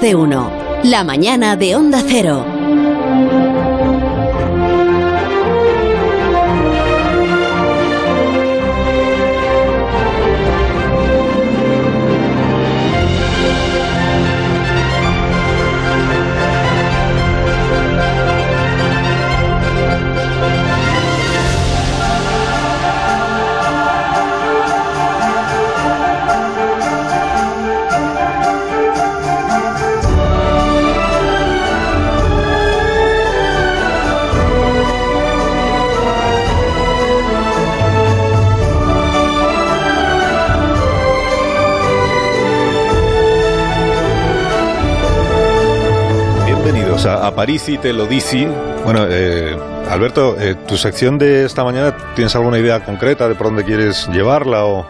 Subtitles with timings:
[0.00, 0.50] de uno.
[0.82, 2.59] La mañana de Onda Cero.
[47.48, 48.46] Y te lo dice.
[48.84, 49.56] Bueno, eh,
[49.88, 54.06] Alberto, eh, tu sección de esta mañana, ¿tienes alguna idea concreta de por dónde quieres
[54.08, 54.86] llevarla o...?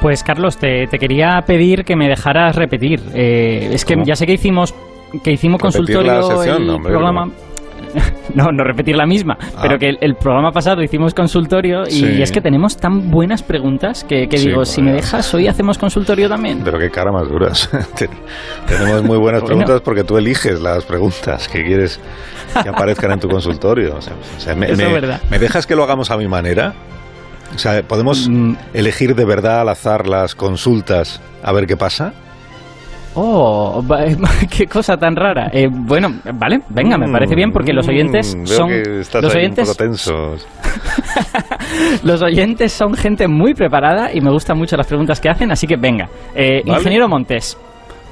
[0.00, 3.02] Pues Carlos, te, te quería pedir que me dejaras repetir.
[3.14, 4.06] Eh, es que ¿Cómo?
[4.06, 4.74] ya sé que hicimos
[5.22, 7.26] que hicimos ¿Repetir consultorio la No, hombre, programa.
[7.26, 7.32] No,
[8.34, 9.58] no repetir la misma, Ah.
[9.62, 12.22] pero que el, el programa pasado hicimos consultorio y Sí.
[12.22, 15.78] es que tenemos tan buenas preguntas que, que Sí, digo, si me dejas hoy hacemos
[15.78, 16.60] consultorio también.
[16.64, 17.68] Pero qué cara más duras.
[17.96, 18.10] Ten-
[18.66, 19.56] Tenemos muy buenas Bueno.
[19.58, 22.00] preguntas porque tú eliges las preguntas que quieres
[22.62, 23.96] que aparezcan en tu consultorio.
[23.96, 25.20] O sea, o sea, me, Eso me- es verdad.
[25.30, 26.74] ¿me dejas que lo hagamos a mi manera?
[27.54, 28.54] O sea, ¿podemos Mm.
[28.72, 32.14] elegir de verdad al azar las consultas a ver qué pasa?
[33.14, 33.84] Oh,
[34.50, 35.50] qué cosa tan rara.
[35.52, 39.22] Eh, bueno, vale, venga, me parece bien porque los oyentes Mm, veo son que estás
[39.22, 40.46] los ahí oyentes un poco tensos.
[42.02, 45.66] Los oyentes son gente muy preparada y me gustan mucho las preguntas que hacen, así
[45.66, 46.08] que venga.
[46.34, 46.78] Eh, Vale.
[46.78, 47.56] Ingeniero Montes.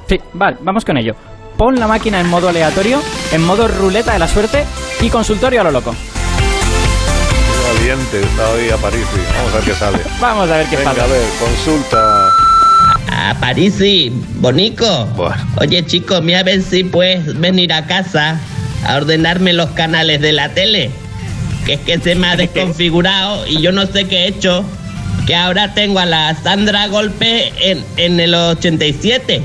[0.06, 1.14] Sí, vale, vamos con ello.
[1.56, 3.00] Pon la máquina en modo aleatorio,
[3.32, 4.64] en modo ruleta de la suerte
[5.00, 5.94] y consultorio a lo loco.
[7.74, 9.06] Valiente está hoy a París.
[9.36, 9.98] Vamos a ver qué sale.
[10.20, 11.04] Vamos a ver qué Venga, pasa.
[11.04, 12.29] a ver, consulta.
[13.10, 15.06] A Parisi, bonico.
[15.16, 15.36] Bueno.
[15.60, 18.38] Oye, chico, mira a ver si puedes venir a casa
[18.86, 20.90] a ordenarme los canales de la tele.
[21.66, 24.64] Que es que se me ha desconfigurado y yo no sé qué he hecho.
[25.26, 29.42] Que ahora tengo a la Sandra Golpe en, en el 87.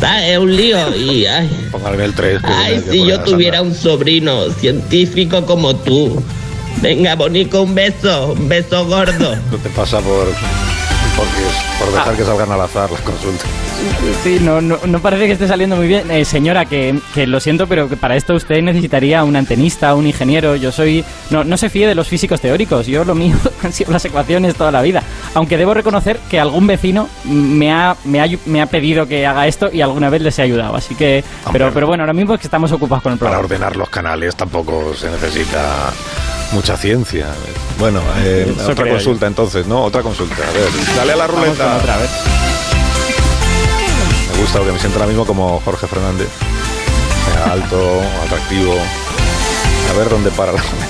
[0.00, 0.30] ¿Sabes?
[0.30, 1.26] Es un lío y...
[1.26, 2.40] Ay, Póngale el 3.
[2.44, 6.22] ay si yo tuviera un sobrino científico como tú.
[6.82, 8.32] Venga, bonico, un beso.
[8.38, 9.36] Un beso gordo.
[9.50, 10.28] No te pasa por,
[11.16, 11.44] porque,
[11.78, 13.46] por dejar que salgan al azar las consultas.
[14.22, 16.10] Sí, no, no, no parece que esté saliendo muy bien.
[16.10, 20.06] Eh, señora, que, que lo siento, pero que para esto usted necesitaría un antenista, un
[20.06, 20.56] ingeniero.
[20.56, 21.04] Yo soy.
[21.30, 22.86] No, no se fíe de los físicos teóricos.
[22.86, 25.02] Yo lo mío han sido las ecuaciones toda la vida.
[25.34, 29.46] Aunque debo reconocer que algún vecino me ha, me ha, me ha pedido que haga
[29.46, 30.76] esto y alguna vez les he ayudado.
[30.76, 31.22] Así que.
[31.52, 31.70] Pero, Hombre.
[31.74, 33.44] pero bueno, ahora mismo es que estamos ocupados con el Para programa.
[33.54, 35.92] ordenar los canales tampoco se necesita
[36.54, 37.26] mucha ciencia.
[37.78, 39.82] Bueno, eh, otra consulta entonces, ¿no?
[39.82, 40.36] Otra consulta.
[40.36, 41.76] A ver, dale a la Vamos con ruleta.
[41.76, 42.10] otra vez.
[44.32, 46.28] Me gusta porque me siento ahora mismo como Jorge Fernández.
[47.32, 48.74] Sea alto, atractivo.
[49.90, 50.86] A ver dónde para la ruleta.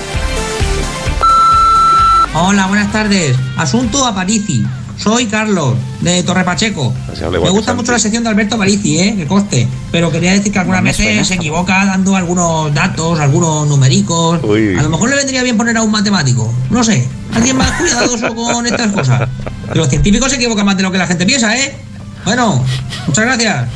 [2.35, 3.35] Hola, buenas tardes.
[3.57, 4.65] Asunto a Parisi.
[4.97, 6.93] Soy Carlos, de Torre Pacheco.
[7.31, 9.13] Me gusta mucho la sección de Alberto Parisi, ¿eh?
[9.17, 9.67] Que coste.
[9.91, 14.39] Pero quería decir que algunas No suena veces se equivoca dando algunos datos, algunos numericos.
[14.43, 14.75] Uy.
[14.77, 16.51] A lo mejor le vendría bien poner a un matemático.
[16.69, 17.07] No sé.
[17.33, 19.27] Alguien más cuidadoso con estas cosas.
[19.71, 21.75] Que los científicos se equivocan más de lo que la gente piensa, ¿eh?
[22.23, 22.63] Bueno,
[23.07, 23.67] muchas gracias.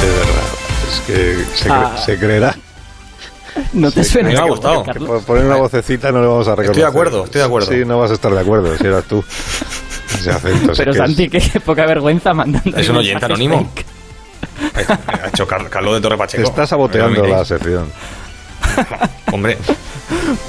[0.00, 0.42] De verdad.
[0.92, 2.02] Es que se, cre- Ah.
[2.04, 2.56] se creerá.
[3.72, 4.28] No te Sí, suena.
[4.30, 4.82] me ha gustado.
[4.84, 6.70] Que por poner una vocecita no le vamos a reconocer.
[6.70, 7.72] Estoy de acuerdo, estoy de acuerdo.
[7.72, 9.24] Sí, no vas a estar de acuerdo si eras tú.
[10.14, 10.74] Ese acento.
[10.74, 12.76] sí Pero que es- Santi, qué poca vergüenza mandando.
[12.76, 13.70] Es un oyente anónimo.
[13.74, 13.86] fake.
[15.24, 16.42] Ha hecho Car- Carlos de Torre Pacheco.
[16.48, 17.86] Está saboteando No me la sección.
[19.32, 19.58] Hombre.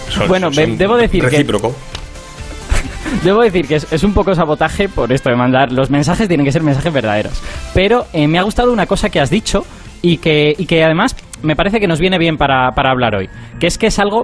[0.09, 1.75] son- Bueno, son debo decir que- recíproco.
[3.23, 5.71] Debo decir que es, es un poco sabotaje por esto de mandar.
[5.71, 7.33] Los mensajes tienen que ser mensajes verdaderos.
[7.73, 9.65] Pero eh, me ha gustado una cosa que has dicho
[10.01, 13.29] y que, y que además me parece que nos viene bien para, para hablar hoy.
[13.59, 14.23] Que es que es algo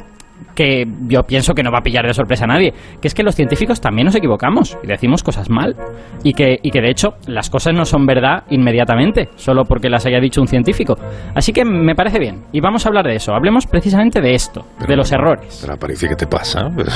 [0.55, 3.23] que yo pienso que no va a pillar de sorpresa a nadie, que es que
[3.23, 5.75] los científicos también nos equivocamos y decimos cosas mal
[6.23, 10.05] y que, y que de hecho las cosas no son verdad inmediatamente, solo porque las
[10.05, 10.95] haya dicho un científico.
[11.33, 14.65] Así que me parece bien y vamos a hablar de eso, hablemos precisamente de esto,
[14.85, 15.59] de los errores.
[15.61, 16.67] Pero parece que te pasa.
[16.75, 16.91] Pero-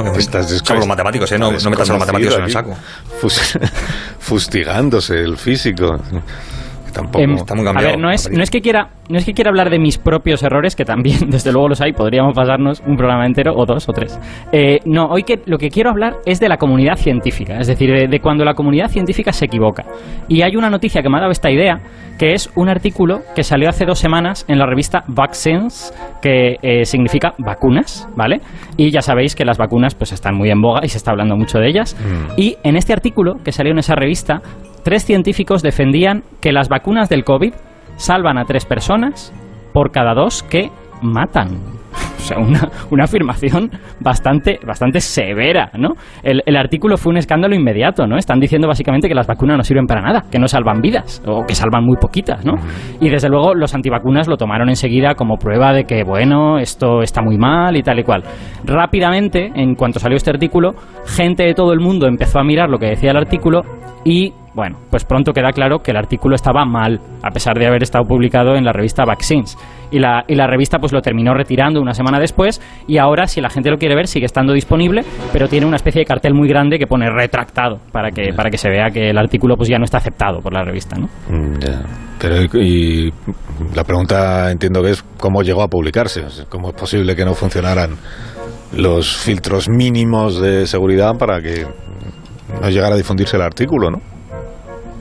[0.00, 0.18] bonito.
[0.18, 1.38] Estás Son los matemáticos, ¿eh?
[1.38, 2.74] No, no metas a los matemáticos en el saco.
[3.20, 3.58] Fus-
[4.18, 5.96] fustigándose el físico.
[6.92, 7.20] Tampoco.
[7.20, 8.38] Em, está muy a ver, no es, Aparicio.
[8.38, 11.18] no es que quiera, no es que quiera hablar de mis propios errores, que también,
[11.30, 14.18] desde luego los hay, podríamos pasarnos un programa entero, o dos, o tres.
[14.52, 17.90] Eh, no, hoy que lo que quiero hablar es de la comunidad científica, es decir,
[17.90, 19.84] de, de cuando la comunidad científica se equivoca.
[20.28, 21.80] Y hay una noticia que me ha dado esta idea,
[22.18, 26.84] que es un artículo que salió hace dos semanas en la revista Vaccines, que eh,
[26.84, 28.40] significa vacunas, ¿vale?
[28.76, 31.36] Y ya sabéis que las vacunas pues están muy en boga y se está hablando
[31.36, 31.96] mucho de ellas.
[31.98, 32.38] Mm.
[32.40, 34.42] Y en este artículo que salió en esa revista
[34.82, 37.54] tres científicos defendían que las vacunas del COVID
[37.96, 39.32] salvan a tres personas
[39.72, 40.70] por cada dos que
[41.02, 41.58] matan.
[42.20, 45.94] O sea, una, una afirmación bastante, bastante severa, ¿no?
[46.22, 48.18] El, el artículo fue un escándalo inmediato, ¿no?
[48.18, 51.44] Están diciendo básicamente que las vacunas no sirven para nada, que no salvan vidas, o
[51.46, 52.54] que salvan muy poquitas, ¿no?
[53.00, 57.22] Y desde luego los antivacunas lo tomaron enseguida como prueba de que, bueno, esto está
[57.22, 58.22] muy mal y tal y cual.
[58.64, 60.74] Rápidamente, en cuanto salió este artículo,
[61.06, 63.62] gente de todo el mundo empezó a mirar lo que decía el artículo
[64.04, 67.82] y bueno, pues pronto queda claro que el artículo estaba mal, a pesar de haber
[67.82, 69.56] estado publicado en la revista Vaccines.
[69.90, 73.40] Y la, y la revista pues lo terminó retirando una semana después y ahora si
[73.40, 75.02] la gente lo quiere ver sigue estando disponible,
[75.32, 78.58] pero tiene una especie de cartel muy grande que pone retractado para que, para que
[78.58, 81.06] se vea que el artículo pues ya no está aceptado por la revista, ¿no?
[81.30, 81.54] Mm.
[82.20, 83.10] Pero y,
[83.74, 87.96] la pregunta entiendo que es cómo llegó a publicarse, cómo es posible que no funcionaran
[88.76, 91.66] los filtros mínimos de seguridad para que
[92.60, 94.09] no llegara a difundirse el artículo, ¿no?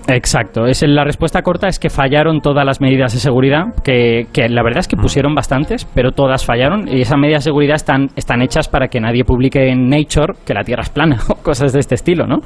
[0.07, 4.49] Exacto, es la respuesta corta es que fallaron todas las medidas de seguridad, que, que
[4.49, 8.09] la verdad es que pusieron bastantes, pero todas fallaron y esas medidas de seguridad están,
[8.15, 11.73] están hechas para que nadie publique en Nature que la Tierra es plana o cosas
[11.73, 12.37] de este estilo, ¿no?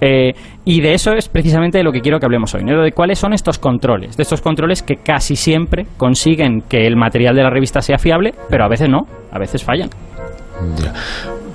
[0.00, 0.32] Eh,
[0.64, 2.82] y de eso es precisamente de lo que quiero que hablemos hoy, ¿no?
[2.82, 7.34] De cuáles son estos controles, de estos controles que casi siempre consiguen que el material
[7.34, 9.88] de la revista sea fiable, pero a veces no, a veces fallan.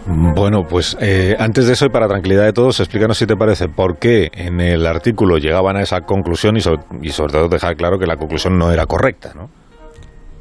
[0.06, 3.70] Bueno, pues eh, antes de eso y para tranquilidad de todos, explícanos si te parece
[3.70, 7.76] por qué en el artículo llegaban a esa conclusión y sobre, y sobre todo dejar
[7.76, 9.50] claro que la conclusión no era correcta, ¿no?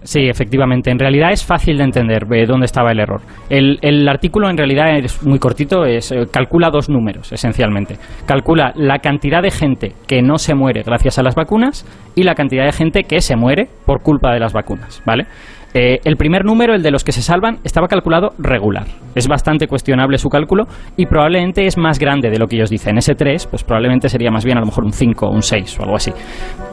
[0.04, 0.90] Sí, efectivamente.
[0.90, 3.20] En realidad es fácil de entender eh, dónde estaba el error.
[3.48, 7.96] El, el artículo en realidad es muy cortito, es, eh, calcula dos números esencialmente.
[8.26, 11.86] Calcula la cantidad de gente que no se muere gracias a las vacunas
[12.16, 15.26] y la cantidad de gente que se muere por culpa de las vacunas, ¿vale?
[15.74, 18.86] Eh, el primer número, el de los que se salvan, estaba calculado regular.
[19.14, 20.64] Es bastante cuestionable su cálculo
[20.96, 22.98] y probablemente es más grande de lo que ellos dicen.
[22.98, 25.78] Ese 3, pues probablemente sería más bien a lo mejor un 5 o un 6
[25.78, 26.12] o algo así.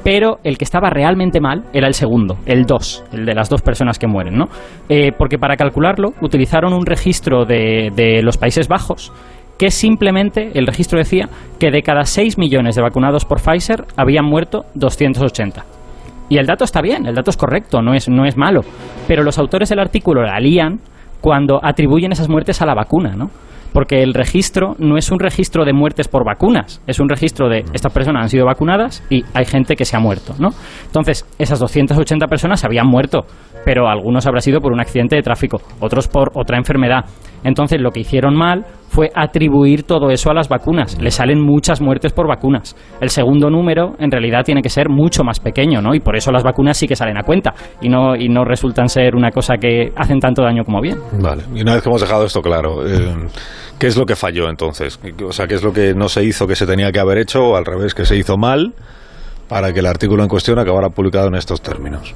[0.03, 3.61] Pero el que estaba realmente mal era el segundo, el 2, el de las dos
[3.61, 4.49] personas que mueren, ¿no?
[4.89, 9.11] Eh, porque para calcularlo utilizaron un registro de, de los Países Bajos
[9.57, 11.27] que simplemente el registro decía
[11.59, 15.78] que de cada 6 millones de vacunados por Pfizer habían muerto 280.
[16.29, 18.61] Y el dato está bien, el dato es correcto, no es, no es malo.
[19.07, 20.79] Pero los autores del artículo la lían
[21.21, 23.29] cuando atribuyen esas muertes a la vacuna, ¿no?
[23.73, 27.65] Porque el registro no es un registro de muertes por vacunas, es un registro de
[27.73, 30.49] estas personas han sido vacunadas y hay gente que se ha muerto, ¿no?
[30.85, 33.25] Entonces, esas 280 personas se habían muerto,
[33.65, 37.05] pero algunos habrá sido por un accidente de tráfico, otros por otra enfermedad.
[37.43, 40.99] Entonces, lo que hicieron mal fue atribuir todo eso a las vacunas.
[40.99, 42.75] Le salen muchas muertes por vacunas.
[42.99, 45.93] El segundo número, en realidad, tiene que ser mucho más pequeño, ¿no?
[45.93, 48.89] Y por eso las vacunas sí que salen a cuenta y no, y no resultan
[48.89, 50.97] ser una cosa que hacen tanto daño como bien.
[51.21, 53.15] Vale, y una vez que hemos dejado esto claro, eh,
[53.77, 54.99] ¿qué es lo que falló entonces?
[55.23, 57.41] O sea, ¿qué es lo que no se hizo que se tenía que haber hecho
[57.41, 58.73] o al revés, que se hizo mal
[59.47, 62.15] para que el artículo en cuestión acabara publicado en estos términos?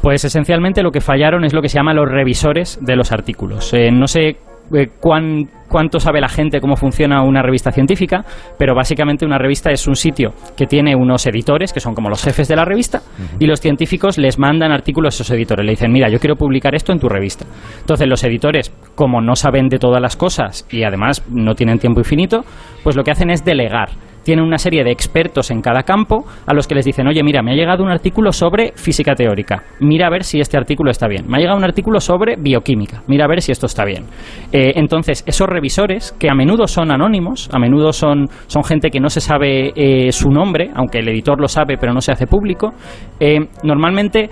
[0.00, 3.74] Pues esencialmente lo que fallaron es lo que se llama los revisores de los artículos.
[3.74, 4.36] Eh, no sé
[4.74, 8.24] eh, cuán, cuánto sabe la gente cómo funciona una revista científica,
[8.58, 12.22] pero básicamente una revista es un sitio que tiene unos editores, que son como los
[12.22, 13.02] jefes de la revista,
[13.38, 15.64] y los científicos les mandan artículos a esos editores.
[15.64, 17.46] Le dicen, mira, yo quiero publicar esto en tu revista.
[17.80, 22.00] Entonces los editores, como no saben de todas las cosas y además no tienen tiempo
[22.00, 22.44] infinito,
[22.82, 23.90] pues lo que hacen es delegar
[24.26, 27.42] tienen una serie de expertos en cada campo a los que les dicen, oye, mira,
[27.42, 31.06] me ha llegado un artículo sobre física teórica, mira a ver si este artículo está
[31.06, 31.26] bien.
[31.28, 34.06] Me ha llegado un artículo sobre bioquímica, mira a ver si esto está bien.
[34.50, 38.98] Eh, entonces, esos revisores, que a menudo son anónimos, a menudo son, son gente que
[38.98, 42.26] no se sabe eh, su nombre, aunque el editor lo sabe, pero no se hace
[42.26, 42.74] público,
[43.20, 44.28] eh, normalmente...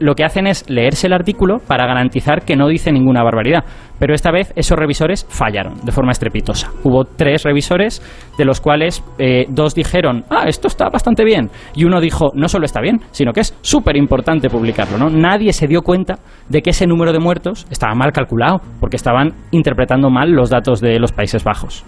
[0.00, 3.64] Lo que hacen es leerse el artículo para garantizar que no dice ninguna barbaridad.
[3.98, 6.70] Pero esta vez esos revisores fallaron de forma estrepitosa.
[6.82, 8.02] Hubo tres revisores,
[8.36, 11.50] de los cuales eh, dos dijeron, ah, esto está bastante bien.
[11.74, 14.98] Y uno dijo, no solo está bien, sino que es súper importante publicarlo.
[14.98, 15.10] ¿no?
[15.10, 19.32] Nadie se dio cuenta de que ese número de muertos estaba mal calculado, porque estaban
[19.52, 21.84] interpretando mal los datos de los Países Bajos.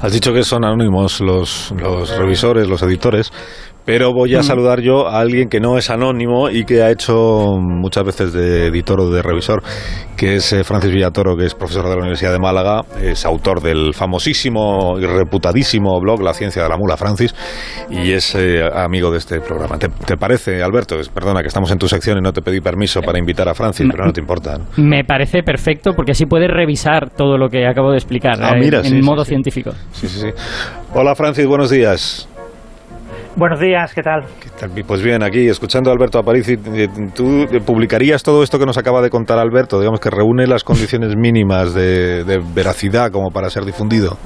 [0.00, 3.32] Has dicho que son anónimos los, los revisores, los editores,
[3.88, 7.56] pero voy a saludar yo a alguien que no es anónimo y que ha hecho
[7.58, 9.62] muchas veces de editor o de revisor,
[10.14, 13.62] que es eh, Francis Villatoro, que es profesor de la Universidad de Málaga, es autor
[13.62, 17.34] del famosísimo y reputadísimo blog La Ciencia de la Mula, Francis,
[17.88, 19.78] y es eh, amigo de este programa.
[19.78, 20.96] ¿Te, te parece, Alberto?
[21.14, 23.86] Perdona, que estamos en tu sección y no te pedí permiso para invitar a Francis,
[23.90, 24.58] pero no te importa.
[24.58, 24.66] ¿no?
[24.76, 28.60] Me parece perfecto porque así puedes revisar todo lo que acabo de explicar Ah, eh,
[28.60, 29.30] mira, en sí, sí, modo sí.
[29.30, 29.70] científico.
[29.92, 30.28] Sí, sí, sí.
[30.92, 32.28] Hola, Francis, buenos días.
[33.38, 34.24] Buenos días, ¿qué tal?
[34.42, 34.84] ¿Qué tal?
[34.84, 39.00] Pues bien, aquí escuchando a Alberto Aparici, eh, ¿tú publicarías todo esto que nos acaba
[39.00, 39.78] de contar Alberto?
[39.78, 44.16] Digamos que reúne las condiciones mínimas de, de veracidad como para ser difundido.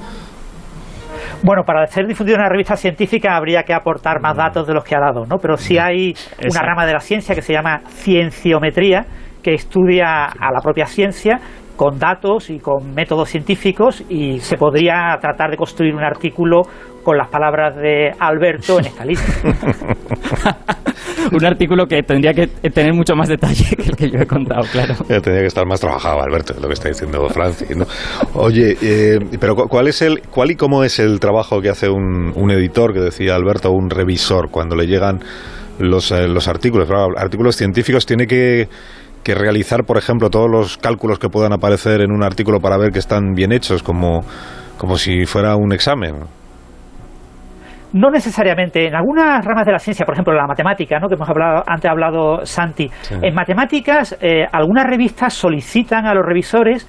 [1.43, 4.95] Bueno, para ser difundida una revista científica habría que aportar más datos de los que
[4.95, 5.37] ha dado, ¿no?
[5.37, 6.15] Pero sí hay
[6.49, 9.05] una rama de la ciencia que se llama cienciometría,
[9.43, 11.39] que estudia a la propia ciencia
[11.75, 16.61] con datos y con métodos científicos y se podría tratar de construir un artículo
[17.03, 19.33] con las palabras de Alberto en esta lista.
[21.31, 24.61] Un artículo que tendría que tener mucho más detalle que el que yo he contado,
[24.71, 24.93] claro.
[25.07, 27.75] Tendría que estar más trabajado, Alberto, es lo que está diciendo Francis.
[27.75, 27.85] ¿no?
[28.35, 31.89] Oye, eh, pero cu- ¿cuál es el, cuál y cómo es el trabajo que hace
[31.89, 35.19] un, un editor, que decía Alberto, un revisor, cuando le llegan
[35.79, 36.89] los, eh, los artículos?
[37.17, 38.67] Artículos científicos tiene que,
[39.23, 42.91] que realizar, por ejemplo, todos los cálculos que puedan aparecer en un artículo para ver
[42.91, 44.21] que están bien hechos, como,
[44.77, 46.15] como si fuera un examen.
[47.93, 48.87] No necesariamente.
[48.87, 51.07] En algunas ramas de la ciencia, por ejemplo, la matemática, ¿no?
[51.07, 53.15] que hemos hablado, antes ha hablado Santi, Sí.
[53.21, 56.87] en matemáticas eh, algunas revistas solicitan a los revisores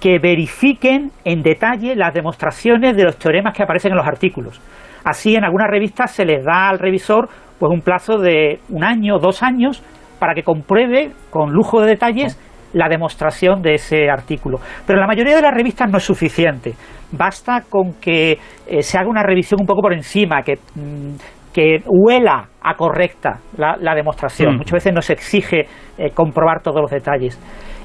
[0.00, 4.60] que verifiquen en detalle las demostraciones de los teoremas que aparecen en los artículos.
[5.04, 7.28] Así, en algunas revistas se les da al revisor
[7.58, 9.82] pues un plazo de un año, dos años,
[10.18, 12.38] para que compruebe con lujo de detalles
[12.72, 14.58] la demostración de ese artículo.
[14.86, 16.74] Pero en la mayoría de las revistas no es suficiente.
[17.12, 21.14] Basta con que eh, se haga una revisión un poco por encima, que, mm,
[21.54, 24.54] que huela a correcta la, la demostración.
[24.54, 24.58] Mm.
[24.58, 27.38] Muchas veces no se exige eh, comprobar todos los detalles.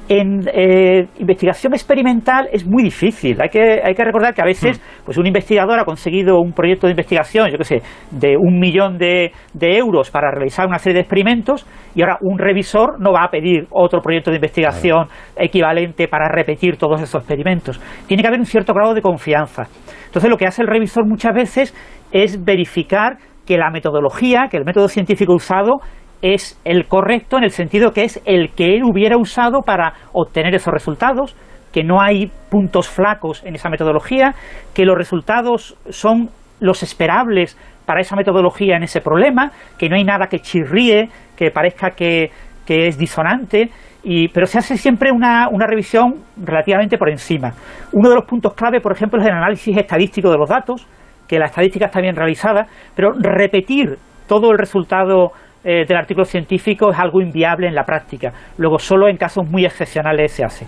[0.08, 3.40] En eh, investigación experimental es muy difícil.
[3.40, 6.86] Hay que, hay que recordar que a veces pues un investigador ha conseguido un proyecto
[6.86, 10.94] de investigación, yo qué sé, de un millón de, de euros para realizar una serie
[10.94, 15.06] de experimentos y ahora un revisor no va a pedir otro proyecto de investigación
[15.36, 17.80] equivalente para repetir todos esos experimentos.
[18.06, 19.68] Tiene que haber un cierto grado de confianza.
[20.06, 21.74] Entonces lo que hace el revisor muchas veces
[22.10, 25.80] es verificar que la metodología, que el método científico usado
[26.22, 30.54] es el correcto en el sentido que es el que él hubiera usado para obtener
[30.54, 31.36] esos resultados,
[31.72, 34.34] que no hay puntos flacos en esa metodología,
[34.74, 40.04] que los resultados son los esperables para esa metodología en ese problema, que no hay
[40.04, 42.30] nada que chirríe, que parezca que,
[42.64, 43.70] que es disonante,
[44.04, 47.52] y, pero se hace siempre una, una revisión relativamente por encima.
[47.92, 50.86] Uno de los puntos clave, por ejemplo, es el análisis estadístico de los datos,
[51.26, 53.96] que la estadística está bien realizada, pero repetir
[54.28, 55.32] todo el resultado
[55.64, 58.32] eh, del artículo científico es algo inviable en la práctica.
[58.58, 60.66] Luego, solo en casos muy excepcionales se hace.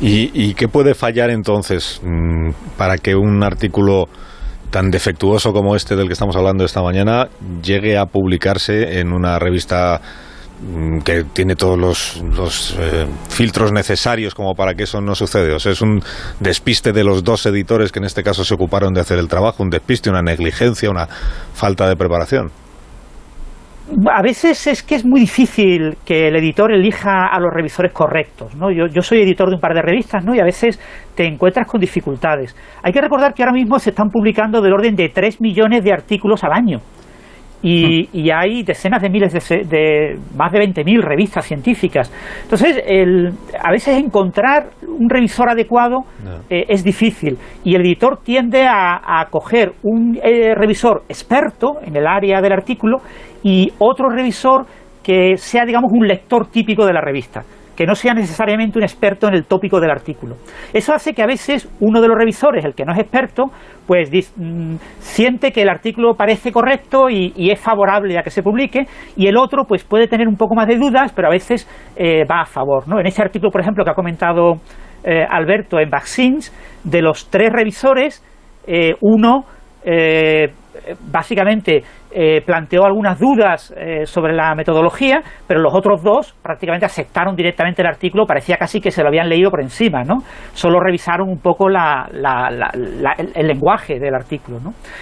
[0.00, 4.08] ¿Y, qué puede fallar entonces mm, para que un artículo
[4.70, 7.28] tan defectuoso como este del que estamos hablando esta mañana
[7.62, 10.00] llegue a publicarse en una revista
[10.60, 15.54] mm, que tiene todos los, los, eh, filtros necesarios como para que eso no suceda?
[15.54, 16.02] O sea, es un
[16.40, 19.62] despiste de los dos editores que en este caso se ocuparon de hacer el trabajo,
[19.62, 22.50] un despiste, una negligencia, una falta de preparación.
[24.10, 28.54] A veces es que es muy difícil que el editor elija a los revisores correctos.
[28.54, 28.70] ¿no?
[28.70, 30.34] Yo, yo soy editor de un par de revistas ¿no?
[30.34, 30.78] y a veces
[31.14, 32.56] te encuentras con dificultades.
[32.82, 35.92] Hay que recordar que ahora mismo se están publicando del orden de 3 millones de
[35.92, 36.80] artículos al año.
[37.62, 42.12] Y, y hay decenas de miles de, de más de 20.000 revistas científicas.
[42.42, 43.30] Entonces, el-
[43.62, 46.38] a veces encontrar un revisor adecuado No.
[46.50, 51.96] eh, es difícil y el editor tiende a, a coger un eh, revisor experto en
[51.96, 52.98] el área del artículo
[53.42, 54.66] y otro revisor
[55.02, 57.42] que sea, digamos, un lector típico de la revista,
[57.76, 60.36] que no sea necesariamente un experto en el tópico del artículo.
[60.72, 63.44] Eso hace que a veces uno de los revisores, el que no es experto,
[63.86, 68.42] pues diz- mm, siente que el artículo parece correcto y, es favorable a que se
[68.42, 68.86] publique,
[69.16, 72.24] y el otro pues puede tener un poco más de dudas, pero a veces eh,
[72.24, 72.88] va a favor.
[72.88, 73.00] ¿no?
[73.00, 74.54] En ese artículo, por ejemplo, que ha comentado
[75.04, 76.52] eh, Alberto en Vaccines,
[76.84, 78.22] de los tres revisores,
[78.66, 79.44] eh, uno
[81.10, 81.82] básicamente
[82.14, 87.82] eh, planteó algunas dudas eh, sobre la metodología, pero los otros dos prácticamente aceptaron directamente
[87.82, 90.18] el artículo, parecía casi que se lo habían leído por encima, ¿no?
[90.52, 94.58] Solo revisaron un poco la- la- la- el, lenguaje del artículo.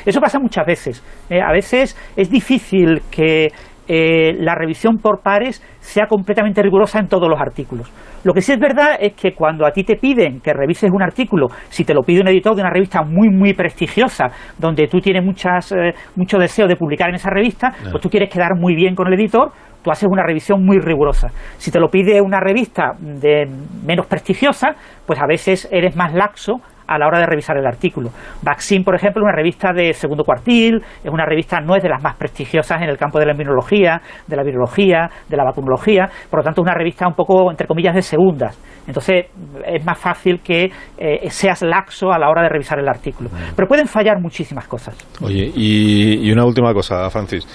[0.07, 1.05] Eso pasa muchas veces.
[1.31, 3.49] eh, a veces es difícil que
[3.93, 7.91] eh, la revisión por pares sea completamente rigurosa en todos los artículos.
[8.23, 11.03] Lo que sí es verdad es que cuando a ti te piden que revises un
[11.03, 14.27] artículo, si te lo pide un editor de una revista muy, muy prestigiosa,
[14.59, 18.33] donde tú tienes muchas, eh, mucho deseo de publicar en esa revista, pues tú quieres
[18.33, 19.51] quedar muy bien con el editor,
[19.83, 21.27] tú haces una revisión muy rigurosa.
[21.57, 23.47] Si te lo pide una revista de
[23.85, 28.11] menos prestigiosa, pues a veces eres más laxo a la hora de revisar el artículo.
[28.43, 31.89] Vaccine, por ejemplo, es una revista de segundo cuartil, es una revista, no es de
[31.89, 36.09] las más prestigiosas en el campo de la inmunología, de la virología, de la vacunología,
[36.29, 38.59] por lo tanto es una revista un poco, entre comillas, de segundas.
[38.89, 39.27] Entonces
[39.65, 43.31] es más fácil que eh, seas laxo a la hora de revisar el artículo.
[43.55, 44.97] Pero pueden fallar muchísimas cosas.
[45.23, 47.47] Oye, y, y una última cosa, Francis.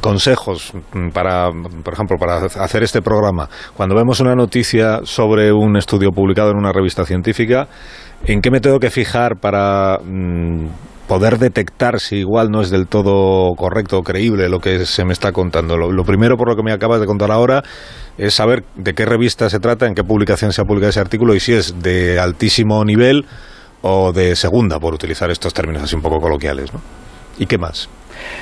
[0.00, 0.72] Consejos
[1.12, 1.50] para,
[1.84, 3.46] por ejemplo, para hacer este programa.
[3.76, 7.68] Cuando vemos una noticia sobre un estudio publicado en una revista científica,
[8.24, 10.66] ¿En qué me tengo que fijar para mm,
[11.08, 15.12] poder detectar si igual no es del todo correcto o creíble lo que se me
[15.12, 15.76] está contando?
[15.76, 17.64] Lo, primero, por lo que me acabas de contar ahora,
[18.16, 21.34] es saber de qué revista se trata, en qué publicación se ha publicado ese artículo
[21.34, 23.26] y si es de altísimo nivel
[23.82, 26.72] o de segunda, por utilizar estos términos así un poco coloquiales.
[26.72, 26.80] ¿no?
[27.38, 27.88] ¿Y qué más?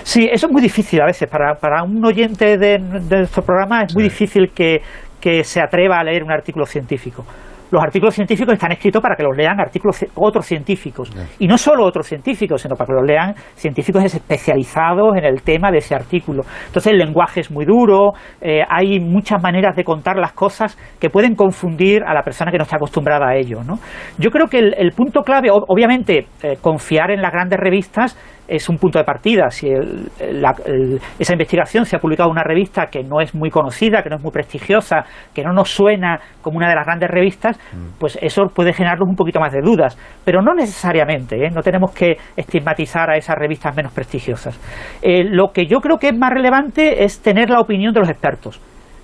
[0.02, 1.26] Sí, eso es muy difícil a veces.
[1.30, 4.82] Para, para un oyente de, de nuestro programa es muy difícil que,
[5.22, 7.24] que se atreva a leer un artículo científico
[7.70, 11.10] los artículos científicos están escritos para que los lean artículos otros científicos.
[11.38, 15.70] Y no solo otros científicos, sino para que los lean científicos especializados en el tema
[15.70, 16.42] de ese artículo.
[16.66, 21.10] Entonces el lenguaje es muy duro, eh, hay muchas maneras de contar las cosas que
[21.10, 23.62] pueden confundir a la persona que no está acostumbrada a ello.
[23.64, 23.78] ¿no?
[24.18, 28.16] Yo creo que el, punto clave, obviamente, eh, confiar en las grandes revistas
[28.48, 29.50] es un punto de partida.
[29.50, 34.08] Si esa investigación se ha publicado en una revista que no es muy conocida, que
[34.08, 37.98] no es muy prestigiosa, que no nos suena como una de las grandes revistas, mm.
[38.00, 39.98] pues eso puede generarnos un poquito más de dudas.
[40.24, 41.50] Pero no necesariamente, ¿eh?
[41.50, 44.58] no tenemos que estigmatizar a esas revistas menos prestigiosas.
[45.02, 48.08] Eh, lo que yo creo que es más relevante es tener la opinión de los
[48.08, 48.60] expertos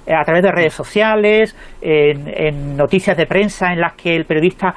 [0.06, 4.74] eh, a través de redes sociales, en, noticias de prensa en las que el periodista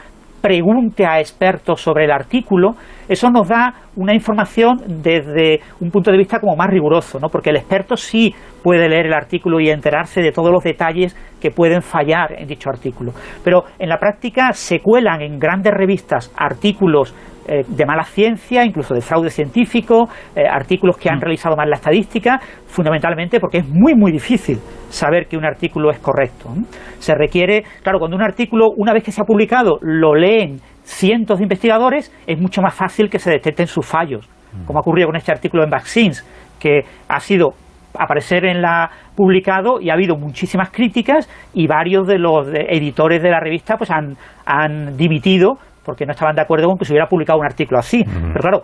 [0.47, 2.75] pregunte a expertos sobre el artículo,
[3.09, 7.27] eso nos da una información desde un punto de vista como más riguroso, ¿no?
[7.27, 11.51] porque el experto sí puede leer el artículo y enterarse de todos los detalles que
[11.51, 13.11] pueden fallar en dicho artículo.
[13.43, 17.13] Pero en la práctica se cuelan en grandes revistas artículos
[17.47, 21.21] eh, de mala ciencia, incluso de fraude científico, eh, artículos que han mm.
[21.21, 25.99] realizado mal la estadística, fundamentalmente porque es muy, muy difícil saber que un artículo es
[25.99, 26.49] correcto.
[26.99, 31.37] Se requiere, claro, cuando un artículo, una vez que se ha publicado, lo leen cientos
[31.37, 34.65] de investigadores, es mucho más fácil que se detecten sus fallos, mm.
[34.65, 36.25] como ha ocurrido con este artículo en Vaccines,
[36.59, 37.53] que ha sido
[37.97, 43.31] aparecer en la publicado y ha habido muchísimas críticas y varios de los editores de
[43.31, 45.57] la revista pues han, han dimitido
[45.88, 48.03] porque no estaban de acuerdo con que se hubiera publicado un artículo así.
[48.03, 48.63] Pero claro,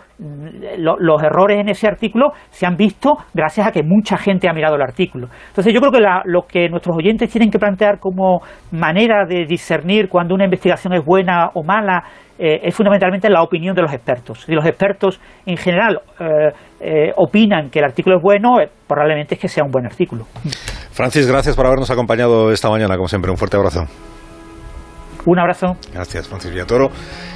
[1.00, 4.76] los errores en ese artículo se han visto gracias a que mucha gente ha mirado
[4.76, 5.30] el artículo.
[5.48, 10.10] Entonces yo creo que lo que nuestros oyentes tienen que plantear como manera de discernir
[10.10, 12.04] cuando una investigación es buena o mala
[12.38, 14.42] eh, es fundamentalmente la opinión de los expertos.
[14.42, 19.42] Si los expertos en general eh, eh, opinan que el artículo es bueno, probablemente es
[19.42, 20.26] que sea un buen artículo.
[20.92, 23.32] Francis, gracias por habernos acompañado esta mañana, como siempre.
[23.32, 23.86] Un fuerte abrazo.
[25.26, 25.78] Un abrazo.
[25.94, 26.92] Gracias, Francis Villatoro,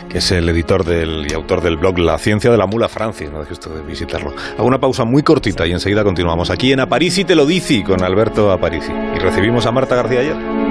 [0.10, 3.32] que es el editor del, y autor del blog La Ciencia de la Mula Francis.
[3.32, 4.34] No dejes usted de visitarlo.
[4.58, 8.04] Hago una pausa muy cortita y enseguida continuamos aquí en Aparici te lo dice con
[8.04, 8.92] Alberto Aparici.
[8.92, 10.67] Y recibimos a Marta García ayer.